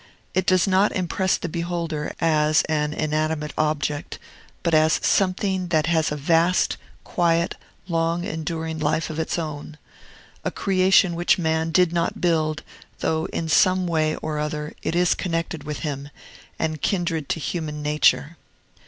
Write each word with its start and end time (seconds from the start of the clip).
It 0.33 0.47
does 0.47 0.65
not 0.67 0.91
impress 0.93 1.37
the 1.37 1.47
beholder 1.47 2.15
as 2.19 2.63
an 2.63 2.91
inanimate 2.91 3.53
object, 3.55 4.17
but 4.63 4.73
as 4.73 4.99
something 5.05 5.67
that 5.67 5.85
has 5.85 6.11
a 6.11 6.15
vast, 6.15 6.77
quiet, 7.03 7.53
long 7.87 8.23
enduring 8.23 8.79
life 8.79 9.11
of 9.11 9.19
its 9.19 9.37
own, 9.37 9.77
a 10.43 10.49
creation 10.49 11.13
which 11.13 11.37
man 11.37 11.69
did 11.69 11.93
not 11.93 12.19
build, 12.19 12.63
though 13.01 13.25
in 13.25 13.47
some 13.47 13.85
way 13.85 14.15
or 14.15 14.39
other 14.39 14.73
it 14.81 14.95
is 14.95 15.13
connected 15.13 15.65
with 15.65 15.81
him, 15.81 16.09
and 16.57 16.81
kindred 16.81 17.29
to 17.29 17.39
human 17.39 17.83
nature. 17.83 18.37